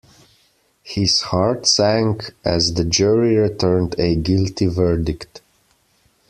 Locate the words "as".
2.43-2.73